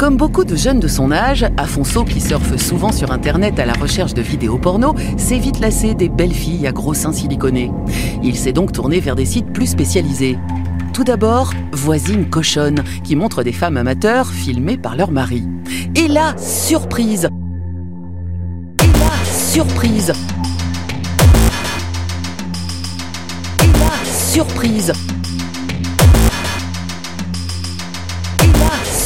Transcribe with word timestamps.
Comme 0.00 0.16
beaucoup 0.16 0.46
de 0.46 0.56
jeunes 0.56 0.80
de 0.80 0.88
son 0.88 1.12
âge, 1.12 1.44
Afonso, 1.58 2.04
qui 2.04 2.22
surfe 2.22 2.56
souvent 2.56 2.90
sur 2.90 3.12
Internet 3.12 3.58
à 3.58 3.66
la 3.66 3.74
recherche 3.74 4.14
de 4.14 4.22
vidéos 4.22 4.56
porno, 4.56 4.94
s'est 5.18 5.36
vite 5.36 5.60
lassé 5.60 5.92
des 5.92 6.08
belles 6.08 6.32
filles 6.32 6.66
à 6.66 6.72
gros 6.72 6.94
seins 6.94 7.12
siliconés. 7.12 7.70
Il 8.22 8.34
s'est 8.34 8.54
donc 8.54 8.72
tourné 8.72 9.00
vers 9.00 9.14
des 9.14 9.26
sites 9.26 9.52
plus 9.52 9.66
spécialisés. 9.66 10.38
Tout 10.94 11.04
d'abord, 11.04 11.52
Voisine 11.72 12.30
Cochonne, 12.30 12.82
qui 13.04 13.14
montre 13.14 13.42
des 13.42 13.52
femmes 13.52 13.76
amateurs 13.76 14.28
filmées 14.28 14.78
par 14.78 14.96
leur 14.96 15.10
mari. 15.10 15.46
Et 15.94 16.08
là, 16.08 16.34
surprise 16.38 17.28
Et 18.82 18.98
là, 18.98 19.12
surprise 19.26 20.14
Et 23.62 23.66
là, 23.66 23.90
surprise 24.06 24.94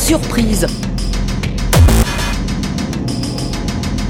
surprise 0.04 0.66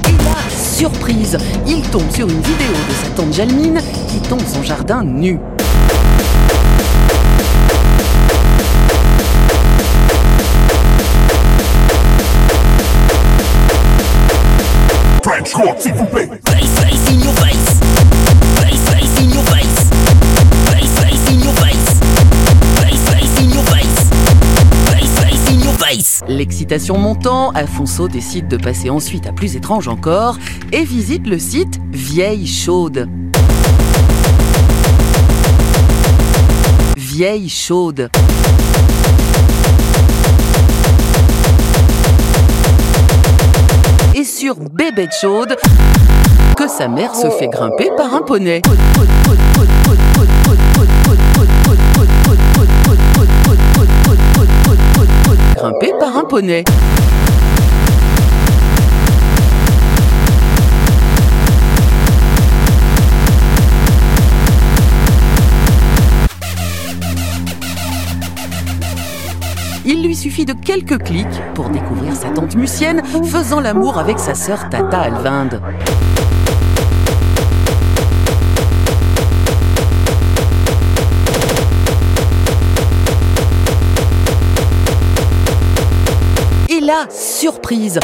Et 0.09 0.23
là, 0.25 0.35
surprise 0.53 1.37
Il 1.65 1.81
tombe 1.83 2.11
sur 2.11 2.27
une 2.27 2.41
vidéo 2.41 2.73
de 2.89 2.93
sa 3.01 3.09
tante 3.15 3.33
Jalmine 3.33 3.79
qui 4.09 4.19
tombe 4.27 4.41
son 4.45 4.61
jardin 4.61 5.05
nu. 5.05 5.39
French 15.23 15.53
s'il 15.79 15.93
vous 15.93 16.05
plaît. 16.05 16.29
L'excitation 26.27 26.97
montant, 26.97 27.51
Afonso 27.51 28.07
décide 28.09 28.47
de 28.49 28.57
passer 28.57 28.89
ensuite 28.89 29.27
à 29.27 29.31
plus 29.31 29.55
étrange 29.55 29.87
encore 29.87 30.37
et 30.73 30.83
visite 30.83 31.25
le 31.25 31.39
site 31.39 31.79
Vieille 31.91 32.47
Chaude. 32.47 33.07
Vieille 36.97 37.47
Chaude. 37.47 38.09
Et 44.15 44.23
sur 44.25 44.55
Bébête 44.55 45.13
Chaude, 45.21 45.55
que 46.57 46.67
sa 46.67 46.89
mère 46.89 47.15
se 47.15 47.29
fait 47.29 47.47
grimper 47.47 47.89
par 47.95 48.13
un 48.13 48.21
poney. 48.21 48.61
Par 55.99 56.15
un 56.15 56.25
poney. 56.25 56.63
Il 69.87 70.03
lui 70.03 70.15
suffit 70.15 70.45
de 70.45 70.53
quelques 70.53 71.01
clics 71.03 71.25
pour 71.55 71.69
découvrir 71.69 72.15
sa 72.15 72.29
tante 72.29 72.55
Mucienne 72.55 73.01
faisant 73.23 73.59
l'amour 73.59 73.97
avec 73.97 74.19
sa 74.19 74.35
sœur 74.35 74.69
Tata 74.69 74.99
Alvinde. 74.99 75.61
Là, 86.95 87.07
surprise. 87.11 87.99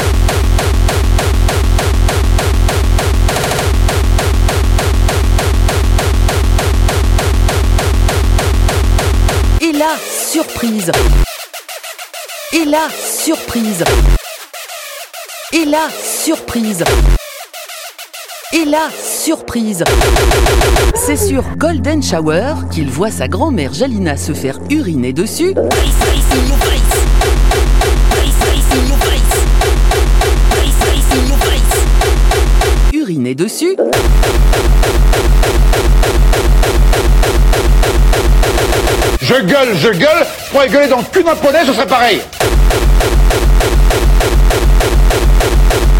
Et 9.62 9.72
là, 9.72 9.86
surprise. 10.28 10.92
Et 12.52 12.64
là, 12.66 12.88
surprise. 12.90 13.82
Et 15.52 15.64
là, 15.64 15.88
surprise. 15.90 16.84
Et 18.52 18.66
là, 18.66 18.90
surprise. 19.02 19.84
C'est 20.96 21.16
sur 21.16 21.44
Golden 21.56 22.02
Shower 22.02 22.56
qu'il 22.70 22.90
voit 22.90 23.10
sa 23.10 23.26
grand-mère 23.26 23.72
Jalina 23.72 24.18
se 24.18 24.34
faire 24.34 24.58
uriner 24.68 25.14
dessus 25.14 25.54
dessus 33.42 33.76
Je 39.20 39.34
gueule, 39.34 39.68
je 39.74 39.88
gueule, 39.88 40.26
je 40.46 40.50
pourrais 40.50 40.68
gueuler 40.68 40.88
dans 40.88 40.98
le 40.98 41.04
cul 41.04 41.24
d'un 41.24 41.34
poney, 41.34 41.58
ce 41.66 41.72
serait 41.72 41.86
pareil. 41.86 42.20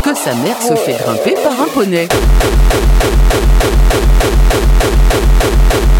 que 0.02 0.14
sa 0.16 0.34
mère 0.34 0.60
se 0.60 0.74
fait 0.74 0.94
grimper 0.94 1.34
par 1.42 1.52
un 1.60 1.68
poney. 1.72 2.08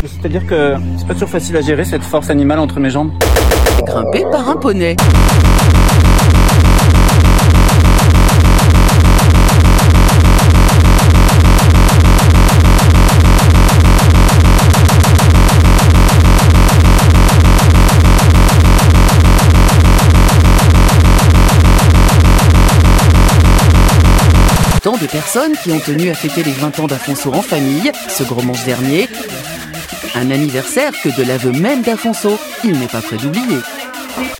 C'est-à-dire 0.02 0.46
que 0.46 0.74
c'est 0.98 1.06
pas 1.06 1.14
toujours 1.14 1.28
facile 1.28 1.56
à 1.56 1.60
gérer 1.60 1.84
cette 1.84 2.02
force 2.02 2.28
animale 2.30 2.58
entre 2.58 2.78
mes 2.78 2.90
jambes. 2.90 3.12
Grimper 3.86 4.24
par 4.30 4.48
un 4.48 4.56
poney. 4.56 4.96
Tant 24.82 24.96
de 24.96 25.06
personnes 25.06 25.52
qui 25.62 25.70
ont 25.70 25.78
tenu 25.78 26.10
à 26.10 26.14
fêter 26.14 26.42
les 26.42 26.50
20 26.50 26.80
ans 26.80 26.86
d'Afonso 26.88 27.32
en 27.32 27.40
famille, 27.40 27.92
ce 28.08 28.24
gros 28.24 28.42
manche 28.42 28.64
dernier. 28.64 29.08
Un 30.16 30.32
anniversaire 30.32 30.90
que 31.00 31.08
de 31.16 31.22
l'aveu 31.22 31.52
même 31.52 31.82
d'Afonso, 31.82 32.36
il 32.64 32.72
n'est 32.72 32.88
pas 32.88 33.00
prêt 33.00 33.16
d'oublier. 33.16 33.58